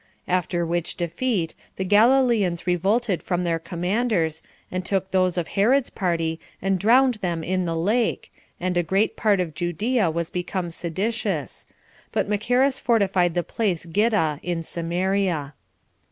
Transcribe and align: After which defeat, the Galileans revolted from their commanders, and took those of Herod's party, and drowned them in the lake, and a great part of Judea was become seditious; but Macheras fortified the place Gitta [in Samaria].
After 0.27 0.65
which 0.65 0.95
defeat, 0.97 1.53
the 1.75 1.85
Galileans 1.85 2.65
revolted 2.65 3.21
from 3.21 3.43
their 3.43 3.59
commanders, 3.59 4.41
and 4.71 4.83
took 4.83 5.11
those 5.11 5.37
of 5.37 5.49
Herod's 5.49 5.91
party, 5.91 6.39
and 6.59 6.79
drowned 6.79 7.13
them 7.21 7.43
in 7.43 7.65
the 7.65 7.75
lake, 7.75 8.33
and 8.59 8.75
a 8.77 8.81
great 8.81 9.15
part 9.15 9.39
of 9.39 9.53
Judea 9.53 10.09
was 10.09 10.31
become 10.31 10.71
seditious; 10.71 11.67
but 12.11 12.27
Macheras 12.27 12.79
fortified 12.79 13.35
the 13.35 13.43
place 13.43 13.85
Gitta 13.85 14.39
[in 14.41 14.63
Samaria]. 14.63 15.53